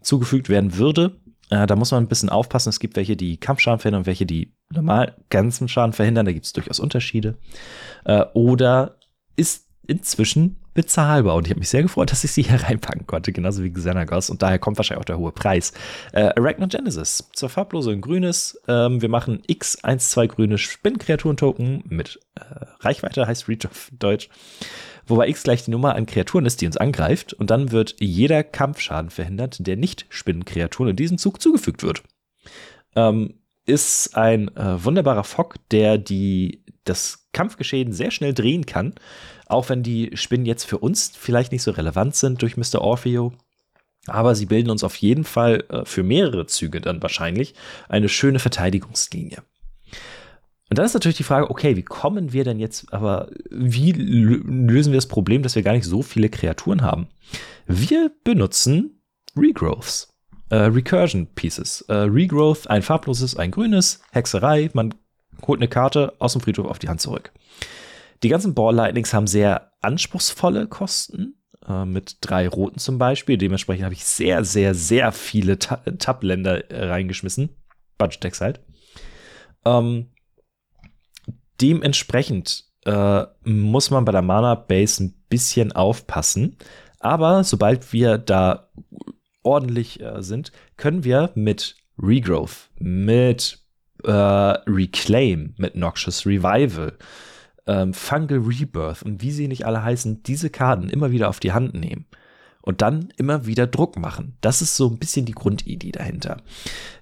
zugefügt 0.00 0.48
werden 0.48 0.76
würde. 0.76 1.16
Äh, 1.50 1.66
da 1.66 1.76
muss 1.76 1.92
man 1.92 2.02
ein 2.02 2.08
bisschen 2.08 2.28
aufpassen. 2.28 2.70
Es 2.70 2.80
gibt 2.80 2.96
welche, 2.96 3.16
die 3.16 3.36
Kampfschaden 3.36 3.78
verhindern 3.78 4.00
und 4.00 4.06
welche, 4.06 4.26
die 4.26 4.52
normal 4.72 5.14
ganzen 5.30 5.68
Schaden 5.68 5.92
verhindern. 5.92 6.26
Da 6.26 6.32
gibt 6.32 6.46
es 6.46 6.52
durchaus 6.52 6.80
Unterschiede. 6.80 7.38
Äh, 8.04 8.24
oder 8.34 8.96
ist 9.36 9.67
inzwischen 9.88 10.56
bezahlbar. 10.74 11.34
Und 11.34 11.46
ich 11.46 11.50
habe 11.50 11.58
mich 11.58 11.70
sehr 11.70 11.82
gefreut, 11.82 12.12
dass 12.12 12.22
ich 12.22 12.30
sie 12.30 12.42
hier 12.44 12.62
reinpacken 12.62 13.06
konnte, 13.08 13.32
genauso 13.32 13.64
wie 13.64 13.72
Xenagos. 13.72 14.30
Und 14.30 14.42
daher 14.42 14.60
kommt 14.60 14.76
wahrscheinlich 14.76 15.00
auch 15.00 15.06
der 15.06 15.18
hohe 15.18 15.32
Preis. 15.32 15.72
Äh, 16.12 16.30
Arachnogenesis, 16.36 17.28
zur 17.32 17.48
farblose 17.48 17.92
in 17.92 18.00
grünes. 18.00 18.60
Ähm, 18.68 19.02
wir 19.02 19.08
machen 19.08 19.42
X, 19.48 19.82
1, 19.82 20.10
2 20.10 20.28
grüne 20.28 20.58
Spinnkreaturen-Token 20.58 21.82
mit 21.88 22.20
äh, 22.36 22.42
Reichweite, 22.80 23.26
heißt 23.26 23.48
Reach 23.48 23.66
auf 23.66 23.90
Deutsch. 23.98 24.28
Wobei 25.06 25.28
X 25.28 25.42
gleich 25.42 25.64
die 25.64 25.70
Nummer 25.70 25.96
an 25.96 26.06
Kreaturen 26.06 26.46
ist, 26.46 26.60
die 26.60 26.66
uns 26.66 26.76
angreift. 26.76 27.32
Und 27.32 27.50
dann 27.50 27.72
wird 27.72 27.96
jeder 27.98 28.44
Kampfschaden 28.44 29.10
verhindert, 29.10 29.66
der 29.66 29.76
nicht 29.76 30.06
Spinnenkreaturen 30.10 30.90
in 30.90 30.96
diesem 30.96 31.18
Zug 31.18 31.40
zugefügt 31.40 31.82
wird. 31.82 32.02
Ähm, 32.94 33.34
ist 33.68 34.16
ein 34.16 34.48
äh, 34.56 34.82
wunderbarer 34.82 35.24
Fock, 35.24 35.56
der 35.70 35.98
die, 35.98 36.64
das 36.84 37.28
Kampfgeschehen 37.32 37.92
sehr 37.92 38.10
schnell 38.10 38.34
drehen 38.34 38.66
kann 38.66 38.94
auch 39.48 39.70
wenn 39.70 39.82
die 39.82 40.10
Spinnen 40.14 40.46
jetzt 40.46 40.64
für 40.64 40.78
uns 40.78 41.10
vielleicht 41.16 41.52
nicht 41.52 41.62
so 41.62 41.70
relevant 41.70 42.14
sind 42.14 42.42
durch 42.42 42.56
Mr. 42.56 42.80
Orfeo. 42.80 43.32
Aber 44.06 44.34
sie 44.34 44.46
bilden 44.46 44.70
uns 44.70 44.84
auf 44.84 44.96
jeden 44.96 45.24
Fall 45.24 45.64
äh, 45.70 45.84
für 45.84 46.02
mehrere 46.02 46.46
Züge 46.46 46.80
dann 46.80 47.02
wahrscheinlich 47.02 47.54
eine 47.88 48.08
schöne 48.08 48.38
Verteidigungslinie. 48.38 49.42
Und 50.70 50.78
dann 50.78 50.84
ist 50.84 50.94
natürlich 50.94 51.16
die 51.16 51.24
Frage, 51.24 51.50
okay, 51.50 51.76
wie 51.76 51.82
kommen 51.82 52.32
wir 52.32 52.44
denn 52.44 52.58
jetzt, 52.58 52.92
aber 52.92 53.30
wie 53.50 53.92
lösen 53.92 54.92
wir 54.92 54.98
das 54.98 55.08
Problem, 55.08 55.42
dass 55.42 55.54
wir 55.54 55.62
gar 55.62 55.72
nicht 55.72 55.86
so 55.86 56.02
viele 56.02 56.28
Kreaturen 56.28 56.82
haben? 56.82 57.08
Wir 57.66 58.10
benutzen 58.22 59.02
Regrowths, 59.34 60.14
äh, 60.50 60.56
Recursion 60.56 61.26
Pieces. 61.34 61.82
Äh, 61.88 61.94
Regrowth, 61.94 62.68
ein 62.68 62.82
farbloses, 62.82 63.36
ein 63.36 63.50
grünes, 63.50 64.00
Hexerei, 64.12 64.70
man 64.72 64.94
holt 65.46 65.60
eine 65.60 65.68
Karte 65.68 66.14
aus 66.18 66.32
dem 66.32 66.42
Friedhof 66.42 66.66
auf 66.66 66.78
die 66.78 66.88
Hand 66.88 67.00
zurück. 67.00 67.32
Die 68.22 68.28
ganzen 68.28 68.54
Ball 68.54 68.74
Lightnings 68.74 69.14
haben 69.14 69.26
sehr 69.26 69.72
anspruchsvolle 69.80 70.66
Kosten, 70.66 71.36
äh, 71.68 71.84
mit 71.84 72.16
drei 72.20 72.48
roten 72.48 72.78
zum 72.78 72.98
Beispiel. 72.98 73.38
Dementsprechend 73.38 73.84
habe 73.84 73.94
ich 73.94 74.04
sehr, 74.04 74.44
sehr, 74.44 74.74
sehr 74.74 75.12
viele 75.12 75.58
Tab-Länder 75.58 76.64
reingeschmissen. 76.70 77.50
Budget-Decks 77.98 78.40
halt. 78.40 78.60
Ähm, 79.64 80.10
dementsprechend 81.60 82.64
muss 83.44 83.90
man 83.90 84.06
bei 84.06 84.12
der 84.12 84.22
Mana-Base 84.22 85.04
ein 85.04 85.24
bisschen 85.28 85.72
aufpassen. 85.72 86.56
Aber 87.00 87.44
sobald 87.44 87.92
wir 87.92 88.16
da 88.16 88.70
ordentlich 89.48 90.00
äh, 90.00 90.22
sind, 90.22 90.52
können 90.76 91.04
wir 91.04 91.30
mit 91.34 91.76
Regrowth, 92.00 92.68
mit 92.78 93.58
äh, 94.04 94.10
Reclaim, 94.10 95.54
mit 95.56 95.74
Noxious 95.74 96.26
Revival, 96.26 96.96
ähm, 97.66 97.92
Fungal 97.94 98.38
Rebirth 98.38 99.02
und 99.02 99.22
wie 99.22 99.32
sie 99.32 99.48
nicht 99.48 99.66
alle 99.66 99.82
heißen, 99.82 100.22
diese 100.22 100.50
Karten 100.50 100.88
immer 100.88 101.10
wieder 101.10 101.28
auf 101.28 101.40
die 101.40 101.52
Hand 101.52 101.74
nehmen 101.74 102.06
und 102.62 102.82
dann 102.82 103.08
immer 103.16 103.46
wieder 103.46 103.66
Druck 103.66 103.98
machen. 103.98 104.36
Das 104.40 104.62
ist 104.62 104.76
so 104.76 104.88
ein 104.88 104.98
bisschen 104.98 105.24
die 105.24 105.32
Grundidee 105.32 105.92
dahinter. 105.92 106.38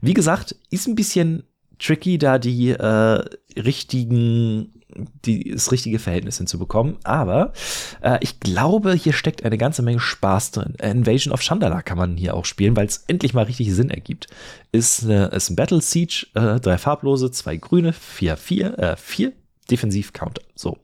Wie 0.01 0.15
gesagt, 0.15 0.57
ist 0.71 0.87
ein 0.87 0.95
bisschen 0.95 1.43
tricky, 1.79 2.19
da 2.19 2.39
die 2.39 2.71
äh, 2.71 3.25
richtigen 3.57 4.76
die, 5.25 5.51
das 5.51 5.73
richtige 5.73 5.99
Verhältnis 5.99 6.39
hinzubekommen. 6.39 6.97
Aber 7.05 7.53
äh, 8.01 8.19
ich 8.21 8.41
glaube, 8.41 8.95
hier 8.95 9.13
steckt 9.13 9.45
eine 9.45 9.59
ganze 9.59 9.83
Menge 9.83 10.01
Spaß 10.01 10.53
drin. 10.53 10.75
Invasion 10.83 11.33
of 11.33 11.41
Chandala 11.41 11.83
kann 11.83 11.99
man 11.99 12.17
hier 12.17 12.35
auch 12.35 12.45
spielen, 12.45 12.77
weil 12.77 12.87
es 12.87 13.05
endlich 13.07 13.35
mal 13.35 13.45
richtig 13.45 13.73
Sinn 13.73 13.91
ergibt. 13.91 14.27
Ist, 14.73 15.05
eine, 15.05 15.27
ist 15.27 15.51
ein 15.51 15.57
Battle 15.57 15.81
Siege, 15.81 16.27
äh, 16.35 16.61
drei 16.61 16.79
farblose, 16.79 17.31
zwei 17.31 17.57
grüne, 17.57 17.93
vier, 17.93 18.37
vier, 18.37 18.79
äh, 18.79 18.97
vier 18.97 19.33
Defensiv-Counter. 19.71 20.43
So. 20.55 20.79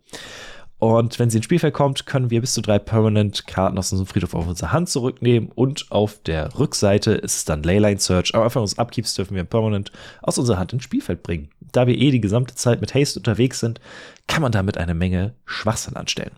Und 0.82 1.20
wenn 1.20 1.30
sie 1.30 1.36
ins 1.36 1.44
Spielfeld 1.44 1.74
kommt, 1.74 2.06
können 2.06 2.30
wir 2.30 2.40
bis 2.40 2.54
zu 2.54 2.60
drei 2.60 2.80
Permanent-Karten 2.80 3.78
aus 3.78 3.92
unserem 3.92 4.08
Friedhof 4.08 4.34
auf 4.34 4.48
unsere 4.48 4.72
Hand 4.72 4.88
zurücknehmen. 4.88 5.48
Und 5.54 5.86
auf 5.92 6.20
der 6.24 6.58
Rückseite 6.58 7.12
ist 7.12 7.36
es 7.36 7.44
dann 7.44 7.62
Leyline 7.62 8.00
Search. 8.00 8.34
Aber 8.34 8.42
einfach 8.42 8.60
uns 8.60 8.80
Upkeeps 8.80 9.14
dürfen 9.14 9.36
wir 9.36 9.44
Permanent 9.44 9.92
aus 10.22 10.38
unserer 10.38 10.58
Hand 10.58 10.72
ins 10.72 10.82
Spielfeld 10.82 11.22
bringen. 11.22 11.50
Da 11.72 11.86
wir 11.86 11.96
eh 11.98 12.10
die 12.10 12.20
gesamte 12.20 12.54
Zeit 12.54 12.80
mit 12.80 12.94
Haste 12.94 13.18
unterwegs 13.18 13.60
sind, 13.60 13.80
kann 14.26 14.42
man 14.42 14.52
damit 14.52 14.76
eine 14.76 14.94
Menge 14.94 15.34
Schwachsinn 15.44 15.96
anstellen. 15.96 16.36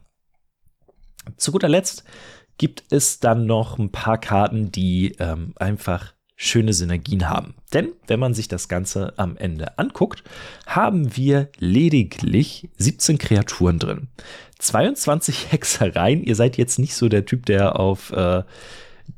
Zu 1.36 1.52
guter 1.52 1.68
Letzt 1.68 2.04
gibt 2.58 2.84
es 2.90 3.20
dann 3.20 3.46
noch 3.46 3.78
ein 3.78 3.90
paar 3.90 4.18
Karten, 4.18 4.70
die 4.70 5.16
ähm, 5.18 5.54
einfach 5.56 6.14
schöne 6.36 6.72
Synergien 6.72 7.28
haben. 7.28 7.54
Denn 7.72 7.92
wenn 8.06 8.20
man 8.20 8.34
sich 8.34 8.48
das 8.48 8.68
Ganze 8.68 9.14
am 9.16 9.36
Ende 9.36 9.78
anguckt, 9.78 10.24
haben 10.66 11.16
wir 11.16 11.48
lediglich 11.58 12.68
17 12.76 13.18
Kreaturen 13.18 13.78
drin. 13.78 14.08
22 14.58 15.46
Hexereien. 15.52 16.22
Ihr 16.22 16.36
seid 16.36 16.56
jetzt 16.56 16.78
nicht 16.78 16.94
so 16.94 17.08
der 17.08 17.24
Typ, 17.24 17.46
der 17.46 17.78
auf 17.78 18.12
äh, 18.12 18.42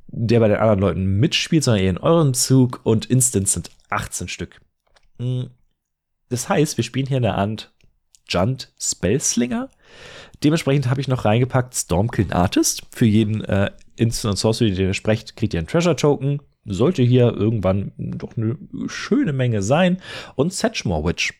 der 0.09 0.41
bei 0.41 0.49
den 0.49 0.57
anderen 0.57 0.81
Leuten 0.81 1.05
mitspielt, 1.19 1.65
sondern 1.65 1.83
eher 1.83 1.91
in 1.91 1.99
eurem 1.99 2.33
Zug 2.33 2.81
und 2.85 3.07
Instants 3.07 3.53
sind 3.53 3.71
18 3.91 4.29
Stück. 4.29 4.61
Hm. 5.19 5.51
Das 6.29 6.49
heißt, 6.49 6.77
wir 6.77 6.85
spielen 6.85 7.07
hier 7.07 7.19
eine 7.19 7.35
Art 7.35 7.73
Junt 8.29 8.73
Spellslinger. 8.81 9.69
Dementsprechend 10.43 10.91
habe 10.91 11.01
ich 11.01 11.09
noch 11.09 11.25
reingepackt 11.25 11.75
Stormkill 11.75 12.33
Artist. 12.33 12.83
Für 12.91 13.07
jeden 13.07 13.45
äh, 13.45 13.71
Instant 13.97 14.33
und 14.33 14.37
Sorcery, 14.39 14.73
den 14.73 14.89
ihr 14.89 14.95
sprecht, 14.95 15.37
kriegt 15.37 15.55
ihr 15.55 15.61
einen 15.61 15.69
Treasure 15.69 15.97
Token 15.97 16.41
sollte 16.67 17.03
hier 17.03 17.33
irgendwann 17.33 17.93
doch 17.97 18.37
eine 18.37 18.57
schöne 18.87 19.33
Menge 19.33 19.63
sein. 19.63 19.99
Und 20.35 20.53
Setchmore 20.53 21.09
Witch. 21.09 21.33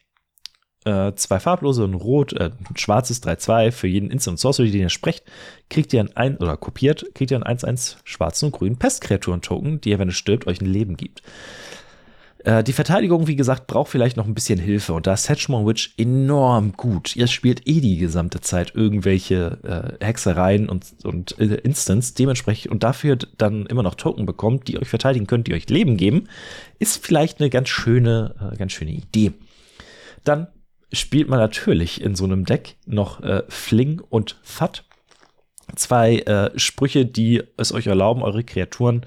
Äh, 0.85 1.15
zwei 1.17 1.41
farblose 1.41 1.83
und 1.83 1.95
rot, 1.95 2.33
äh, 2.35 2.53
ein 2.71 2.77
schwarzes 2.77 3.21
3-2 3.21 3.73
für 3.73 3.89
jeden 3.89 4.09
Instant 4.09 4.39
Sorcery, 4.39 4.71
den 4.71 4.83
ihr 4.83 4.89
sprecht, 4.89 5.25
kriegt 5.69 5.93
ihr 5.93 5.99
ein 5.99 6.17
1 6.17 6.41
oder 6.41 6.57
kopiert, 6.57 7.13
kriegt 7.13 7.33
ihr 7.33 7.45
ein 7.45 7.59
1-1 7.59 7.97
schwarzen 8.05 8.47
und 8.47 8.53
grünen 8.53 8.79
Pestkreaturen-Token, 8.79 9.81
die 9.81 9.91
ihr, 9.91 9.99
wenn 9.99 10.11
es 10.11 10.15
stirbt, 10.15 10.47
euch 10.47 10.61
ein 10.61 10.67
Leben 10.67 10.97
gibt. 10.97 11.23
Äh, 12.47 12.63
die 12.63 12.73
Verteidigung, 12.73 13.27
wie 13.27 13.35
gesagt, 13.35 13.67
braucht 13.67 13.91
vielleicht 13.91 14.17
noch 14.17 14.25
ein 14.25 14.35
bisschen 14.35 14.61
Hilfe 14.61 14.93
und 14.95 15.09
da 15.09 15.15
ist 15.15 15.29
Hedgemore 15.29 15.67
Witch 15.67 15.95
enorm 15.99 16.73
gut. 16.73 17.17
Ihr 17.17 17.27
spielt 17.27 17.67
eh 17.67 17.81
die 17.81 17.99
gesamte 17.99 18.41
Zeit 18.41 18.73
irgendwelche 18.77 19.97
äh, 20.01 20.05
Hexereien 20.05 20.69
und, 20.69 20.95
und 21.03 21.37
äh, 21.41 21.57
Instants, 21.57 22.15
dementsprechend 22.15 22.71
und 22.71 22.85
dafür 22.85 23.17
dann 23.37 23.67
immer 23.67 23.83
noch 23.83 23.97
Token 23.97 24.27
bekommt, 24.27 24.69
die 24.69 24.79
euch 24.79 24.89
verteidigen 24.89 25.27
können, 25.27 25.43
die 25.43 25.55
euch 25.55 25.69
Leben 25.69 25.97
geben, 25.97 26.29
ist 26.79 27.05
vielleicht 27.05 27.41
eine 27.41 27.51
ganz 27.51 27.69
schöne, 27.69 28.37
äh, 28.53 28.57
ganz 28.57 28.71
schöne 28.71 28.93
Idee. 28.93 29.33
Dann 30.23 30.47
spielt 30.93 31.29
man 31.29 31.41
natürlich 31.41 32.01
in 32.01 32.15
so 32.15 32.25
einem 32.25 32.45
Deck 32.45 32.77
noch 32.87 33.21
äh, 33.25 33.43
Fling 33.49 34.01
und 34.09 34.39
Fat 34.45 34.85
zwei 35.75 36.19
äh, 36.19 36.59
Sprüche, 36.59 37.07
die 37.07 37.43
es 37.57 37.73
euch 37.73 37.87
erlauben, 37.87 38.23
eure 38.23 38.45
Kreaturen 38.45 39.05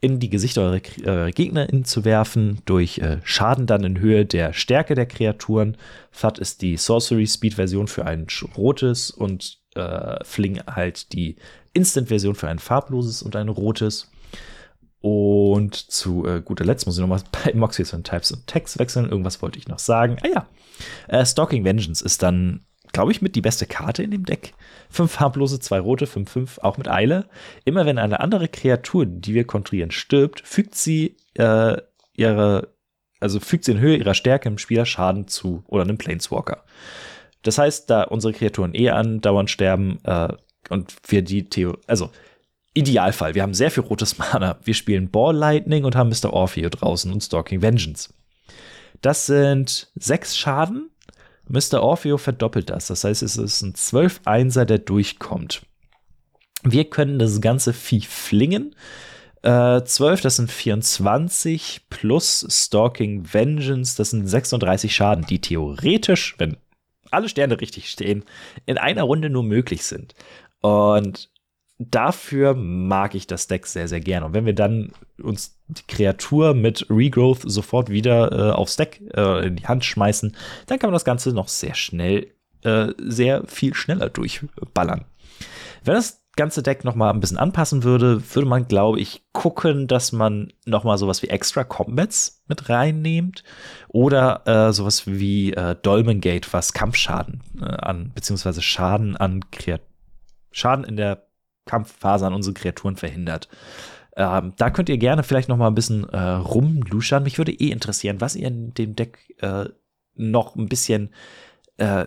in 0.00 0.20
die 0.20 0.30
Gesichter 0.30 0.62
eurer 0.62 1.26
äh, 1.26 1.30
Gegner 1.32 1.68
zu 1.84 2.04
werfen, 2.04 2.62
durch 2.64 2.98
äh, 2.98 3.18
Schaden 3.24 3.66
dann 3.66 3.84
in 3.84 3.98
Höhe 3.98 4.24
der 4.24 4.52
Stärke 4.52 4.94
der 4.94 5.06
Kreaturen. 5.06 5.76
FAT 6.10 6.38
ist 6.38 6.62
die 6.62 6.76
Sorcery 6.76 7.26
Speed 7.26 7.54
Version 7.54 7.88
für 7.88 8.06
ein 8.06 8.26
rotes 8.56 9.10
und 9.10 9.58
äh, 9.74 10.22
Fling 10.24 10.60
halt 10.66 11.12
die 11.12 11.36
Instant 11.72 12.08
Version 12.08 12.34
für 12.34 12.48
ein 12.48 12.58
farbloses 12.58 13.22
und 13.22 13.36
ein 13.36 13.48
rotes. 13.48 14.10
Und 15.00 15.74
zu 15.74 16.26
äh, 16.26 16.40
guter 16.40 16.64
Letzt 16.64 16.86
muss 16.86 16.96
ich 16.96 17.00
nochmal 17.00 17.20
bei 17.44 17.52
Moxies 17.54 17.92
und 17.92 18.06
Types 18.06 18.32
und 18.32 18.46
Text 18.46 18.78
wechseln. 18.78 19.08
Irgendwas 19.08 19.42
wollte 19.42 19.58
ich 19.58 19.68
noch 19.68 19.78
sagen. 19.78 20.16
Ah 20.22 20.28
ja, 20.28 20.46
äh, 21.08 21.24
Stalking 21.24 21.64
Vengeance 21.64 22.04
ist 22.04 22.22
dann 22.22 22.64
glaube 22.96 23.12
ich, 23.12 23.20
mit 23.20 23.36
die 23.36 23.42
beste 23.42 23.66
Karte 23.66 24.02
in 24.02 24.10
dem 24.10 24.24
Deck. 24.24 24.54
Fünf 24.88 25.12
farblose, 25.12 25.60
zwei 25.60 25.78
rote, 25.78 26.06
fünf, 26.06 26.30
fünf, 26.30 26.58
auch 26.62 26.78
mit 26.78 26.88
Eile. 26.88 27.28
Immer 27.66 27.84
wenn 27.84 27.98
eine 27.98 28.20
andere 28.20 28.48
Kreatur, 28.48 29.04
die 29.04 29.34
wir 29.34 29.44
kontrieren, 29.44 29.90
stirbt, 29.90 30.40
fügt 30.40 30.74
sie 30.74 31.18
äh, 31.34 31.76
ihre 32.14 32.74
also 33.20 33.38
fügt 33.38 33.64
sie 33.64 33.72
in 33.72 33.80
Höhe 33.80 33.96
ihrer 33.96 34.14
Stärke 34.14 34.48
im 34.48 34.56
Spieler 34.56 34.86
Schaden 34.86 35.28
zu 35.28 35.62
oder 35.66 35.82
einem 35.82 35.98
Planeswalker. 35.98 36.64
Das 37.42 37.58
heißt, 37.58 37.90
da 37.90 38.04
unsere 38.04 38.32
Kreaturen 38.32 38.74
eh 38.74 38.88
andauernd 38.88 39.50
sterben 39.50 39.98
äh, 40.04 40.28
und 40.70 40.96
wir 41.06 41.20
die 41.20 41.50
Theo, 41.50 41.76
also 41.86 42.10
Idealfall, 42.72 43.34
wir 43.34 43.42
haben 43.42 43.54
sehr 43.54 43.70
viel 43.70 43.82
rotes 43.82 44.16
Mana. 44.16 44.58
Wir 44.64 44.74
spielen 44.74 45.10
Ball 45.10 45.36
Lightning 45.36 45.84
und 45.84 45.96
haben 45.96 46.08
Mr. 46.08 46.32
Orpheo 46.32 46.70
draußen 46.70 47.12
und 47.12 47.22
Stalking 47.22 47.60
Vengeance. 47.60 48.14
Das 49.02 49.26
sind 49.26 49.90
sechs 49.94 50.38
Schaden. 50.38 50.90
Mr. 51.48 51.82
Orpheo 51.82 52.18
verdoppelt 52.18 52.70
das. 52.70 52.88
Das 52.88 53.04
heißt, 53.04 53.22
es 53.22 53.36
ist 53.36 53.62
ein 53.62 53.74
12-1er, 53.74 54.64
der 54.64 54.78
durchkommt. 54.78 55.62
Wir 56.62 56.88
können 56.90 57.18
das 57.18 57.40
ganze 57.40 57.72
Vieh 57.72 58.00
flingen. 58.00 58.74
Äh, 59.42 59.82
12, 59.84 60.22
das 60.22 60.36
sind 60.36 60.50
24 60.50 61.86
plus 61.88 62.46
Stalking 62.50 63.32
Vengeance, 63.32 63.96
das 63.96 64.10
sind 64.10 64.26
36 64.26 64.94
Schaden, 64.94 65.24
die 65.24 65.40
theoretisch, 65.40 66.34
wenn 66.38 66.56
alle 67.10 67.28
Sterne 67.28 67.60
richtig 67.60 67.88
stehen, 67.88 68.24
in 68.64 68.78
einer 68.78 69.04
Runde 69.04 69.30
nur 69.30 69.44
möglich 69.44 69.84
sind. 69.84 70.14
Und 70.62 71.30
dafür 71.78 72.54
mag 72.54 73.14
ich 73.14 73.26
das 73.26 73.48
Deck 73.48 73.66
sehr, 73.66 73.88
sehr 73.88 74.00
gerne. 74.00 74.26
Und 74.26 74.34
wenn 74.34 74.46
wir 74.46 74.54
dann 74.54 74.92
uns 75.22 75.60
die 75.68 75.86
Kreatur 75.86 76.54
mit 76.54 76.86
Regrowth 76.88 77.42
sofort 77.44 77.90
wieder 77.90 78.32
äh, 78.32 78.52
aufs 78.52 78.76
Deck 78.76 79.02
äh, 79.14 79.46
in 79.46 79.56
die 79.56 79.66
Hand 79.66 79.84
schmeißen, 79.84 80.34
dann 80.66 80.78
kann 80.78 80.88
man 80.88 80.94
das 80.94 81.04
Ganze 81.04 81.32
noch 81.32 81.48
sehr 81.48 81.74
schnell, 81.74 82.28
äh, 82.62 82.88
sehr 82.98 83.44
viel 83.46 83.74
schneller 83.74 84.08
durchballern. 84.08 85.04
Wenn 85.84 85.94
das 85.94 86.22
ganze 86.36 86.62
Deck 86.62 86.84
noch 86.84 86.94
mal 86.94 87.10
ein 87.10 87.20
bisschen 87.20 87.38
anpassen 87.38 87.82
würde, 87.82 88.22
würde 88.34 88.48
man, 88.48 88.68
glaube 88.68 89.00
ich, 89.00 89.24
gucken, 89.32 89.86
dass 89.86 90.12
man 90.12 90.52
noch 90.66 90.84
mal 90.84 90.98
sowas 90.98 91.22
wie 91.22 91.28
Extra 91.28 91.64
Combats 91.64 92.42
mit 92.46 92.68
reinnimmt 92.68 93.42
oder 93.88 94.42
äh, 94.46 94.72
sowas 94.72 95.06
wie 95.06 95.52
äh, 95.52 95.74
Dolmen 95.82 96.20
was 96.50 96.72
Kampfschaden 96.74 97.42
äh, 97.60 97.64
an, 97.64 98.12
beziehungsweise 98.14 98.62
Schaden 98.62 99.16
an 99.16 99.50
Kreat 99.50 99.82
Schaden 100.52 100.84
in 100.84 100.96
der 100.96 101.25
Kampfphase 101.66 102.26
an 102.26 102.34
unsere 102.34 102.54
Kreaturen 102.54 102.96
verhindert. 102.96 103.48
Ähm, 104.16 104.54
da 104.56 104.70
könnt 104.70 104.88
ihr 104.88 104.96
gerne 104.96 105.22
vielleicht 105.22 105.48
noch 105.48 105.58
mal 105.58 105.66
ein 105.66 105.74
bisschen 105.74 106.08
äh, 106.08 106.18
rumluschern. 106.18 107.22
Mich 107.22 107.36
würde 107.36 107.52
eh 107.52 107.70
interessieren, 107.70 108.20
was 108.20 108.34
ihr 108.34 108.48
in 108.48 108.72
dem 108.72 108.96
Deck 108.96 109.34
äh, 109.40 109.66
noch 110.14 110.56
ein 110.56 110.68
bisschen 110.68 111.10
äh, 111.76 112.06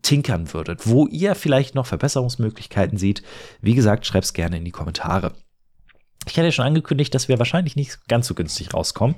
tinkern 0.00 0.52
würdet, 0.54 0.86
wo 0.86 1.06
ihr 1.06 1.34
vielleicht 1.34 1.74
noch 1.74 1.86
Verbesserungsmöglichkeiten 1.86 2.96
seht. 2.96 3.22
Wie 3.60 3.74
gesagt, 3.74 4.06
schreibt 4.06 4.24
es 4.24 4.32
gerne 4.32 4.56
in 4.56 4.64
die 4.64 4.70
Kommentare. 4.70 5.32
Ich 6.26 6.36
hatte 6.38 6.46
ja 6.46 6.52
schon 6.52 6.64
angekündigt, 6.64 7.14
dass 7.14 7.28
wir 7.28 7.38
wahrscheinlich 7.38 7.76
nicht 7.76 8.08
ganz 8.08 8.26
so 8.26 8.34
günstig 8.34 8.72
rauskommen. 8.72 9.16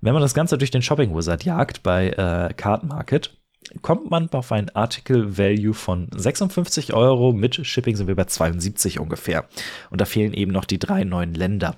Wenn 0.00 0.12
man 0.12 0.22
das 0.22 0.34
Ganze 0.34 0.58
durch 0.58 0.70
den 0.70 0.82
Shopping 0.82 1.14
Wizard 1.14 1.44
jagt 1.44 1.82
bei 1.82 2.10
äh, 2.10 2.52
Card 2.54 2.84
Market, 2.84 3.39
kommt 3.82 4.10
man 4.10 4.28
auf 4.30 4.52
ein 4.52 4.70
Article 4.70 5.38
Value 5.38 5.74
von 5.74 6.08
56 6.14 6.92
Euro. 6.92 7.32
Mit 7.32 7.66
Shipping 7.66 7.96
sind 7.96 8.06
wir 8.06 8.16
bei 8.16 8.24
72 8.24 8.98
ungefähr. 9.00 9.46
Und 9.90 10.00
da 10.00 10.04
fehlen 10.04 10.32
eben 10.32 10.52
noch 10.52 10.64
die 10.64 10.78
drei 10.78 11.04
neuen 11.04 11.34
Länder. 11.34 11.76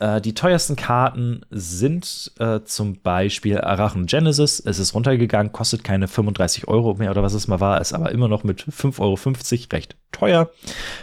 Äh, 0.00 0.20
die 0.20 0.34
teuersten 0.34 0.74
Karten 0.76 1.42
sind 1.50 2.32
äh, 2.38 2.60
zum 2.64 3.00
Beispiel 3.00 3.60
Arachen 3.60 4.06
Genesis. 4.06 4.58
Es 4.58 4.78
ist 4.78 4.94
runtergegangen, 4.94 5.52
kostet 5.52 5.84
keine 5.84 6.08
35 6.08 6.66
Euro 6.66 6.94
mehr 6.94 7.10
oder 7.10 7.22
was 7.22 7.34
es 7.34 7.46
mal 7.46 7.60
war, 7.60 7.80
ist 7.80 7.92
aber 7.92 8.10
immer 8.10 8.26
noch 8.26 8.42
mit 8.42 8.64
5,50 8.64 9.00
Euro 9.00 9.68
recht 9.72 9.96
teuer. 10.10 10.50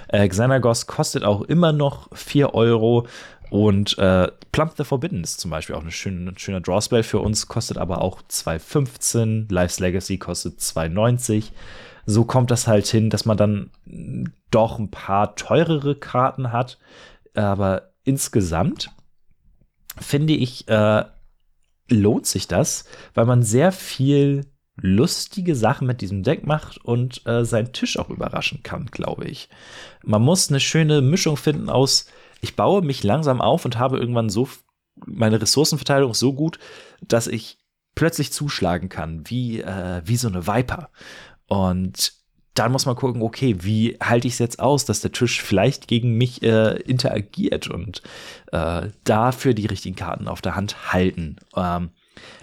Äh, 0.08 0.28
Xanagos 0.28 0.88
kostet 0.88 1.24
auch 1.24 1.44
immer 1.44 1.72
noch 1.72 2.10
4 2.14 2.54
Euro. 2.54 3.08
Und 3.50 3.98
äh, 3.98 4.30
Plump 4.52 4.74
the 4.76 4.84
Forbidden 4.84 5.24
ist 5.24 5.40
zum 5.40 5.52
Beispiel 5.52 5.76
auch 5.76 5.84
ein 5.84 5.92
schöne, 5.92 6.34
schöner 6.36 6.60
Drawspell 6.60 7.04
für 7.04 7.20
uns, 7.20 7.48
kostet 7.48 7.78
aber 7.78 8.02
auch 8.02 8.22
2,15. 8.24 9.46
Life's 9.50 9.80
Legacy 9.80 10.18
kostet 10.18 10.60
2,90. 10.60 11.52
So 12.06 12.26
kommt 12.26 12.52
das 12.52 12.68
halt 12.68 12.88
hin, 12.88 13.10
dass 13.10 13.26
man 13.26 13.38
dann 13.38 13.70
doch 14.52 14.80
ein 14.80 14.92
paar 14.92 15.36
teurere 15.36 15.96
Karten 15.96 16.52
hat. 16.52 16.78
Aber 17.36 17.84
insgesamt 18.08 18.90
finde 20.00 20.34
ich, 20.34 20.68
äh, 20.68 21.04
lohnt 21.90 22.26
sich 22.26 22.48
das, 22.48 22.86
weil 23.14 23.26
man 23.26 23.44
sehr 23.44 23.72
viel 23.72 24.46
lustige 24.80 25.56
Sachen 25.56 25.88
mit 25.88 26.02
diesem 26.02 26.24
Deck 26.24 26.46
macht 26.46 26.78
und 26.78 27.26
äh, 27.26 27.44
seinen 27.46 27.74
Tisch 27.74 27.98
auch 27.98 28.10
überraschen 28.10 28.62
kann, 28.64 28.86
glaube 28.88 29.26
ich. 29.26 29.50
Man 30.04 30.22
muss 30.22 30.50
eine 30.50 30.60
schöne 30.60 31.02
Mischung 31.02 31.36
finden 31.36 31.70
aus, 31.70 32.06
ich 32.42 32.56
baue 32.56 32.84
mich 32.84 33.04
langsam 33.04 33.42
auf 33.42 33.66
und 33.66 33.80
habe 33.80 33.98
irgendwann 33.98 34.30
so 34.30 34.48
meine 35.06 35.42
Ressourcenverteilung 35.42 36.14
so 36.14 36.34
gut, 36.34 36.60
dass 37.02 37.28
ich 37.28 37.58
plötzlich 37.96 38.32
zuschlagen 38.32 38.90
kann, 38.90 39.28
wie, 39.30 39.62
äh, 39.62 40.02
wie 40.06 40.18
so 40.18 40.28
eine 40.28 40.46
Viper. 40.46 40.90
Und 41.48 42.14
dann 42.60 42.72
muss 42.72 42.86
man 42.86 42.96
gucken, 42.96 43.22
okay, 43.22 43.56
wie 43.60 43.98
halte 44.02 44.28
ich 44.28 44.34
es 44.34 44.40
jetzt 44.40 44.60
aus, 44.60 44.86
dass 44.86 45.02
der 45.02 45.12
Tisch 45.12 45.42
vielleicht 45.42 45.88
gegen 45.88 46.18
mich 46.18 46.42
äh, 46.44 46.78
interagiert 46.82 47.70
und 47.70 48.02
äh, 48.52 48.90
dafür 49.04 49.54
die 49.54 49.66
richtigen 49.66 49.96
Karten 49.96 50.28
auf 50.28 50.42
der 50.42 50.56
Hand 50.56 50.94
halten. 50.94 51.38
Ähm, 51.56 51.90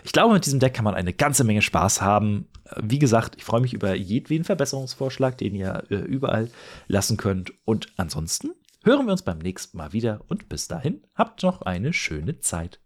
ich 0.04 0.12
glaube, 0.12 0.34
mit 0.34 0.46
diesem 0.46 0.60
Deck 0.60 0.74
kann 0.74 0.84
man 0.84 0.94
eine 0.94 1.12
ganze 1.12 1.44
Menge 1.44 1.62
Spaß 1.62 2.00
haben. 2.00 2.46
Wie 2.80 2.98
gesagt, 2.98 3.34
ich 3.36 3.44
freue 3.44 3.60
mich 3.60 3.74
über 3.74 3.94
jedweden 3.94 4.44
Verbesserungsvorschlag, 4.44 5.36
den 5.38 5.54
ihr 5.54 5.82
äh, 5.90 5.96
überall 5.96 6.50
lassen 6.86 7.16
könnt. 7.16 7.52
Und 7.64 7.88
ansonsten 7.96 8.52
hören 8.84 9.06
wir 9.06 9.12
uns 9.12 9.22
beim 9.22 9.38
nächsten 9.38 9.78
Mal 9.78 9.92
wieder 9.92 10.20
und 10.28 10.48
bis 10.48 10.68
dahin 10.68 11.02
habt 11.14 11.42
noch 11.42 11.62
eine 11.62 11.92
schöne 11.92 12.40
Zeit. 12.40 12.83